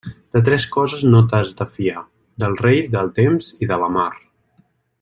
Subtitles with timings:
[0.35, 2.01] De tres coses no t'has de fiar:
[2.45, 4.09] del rei, del temps i de la mar.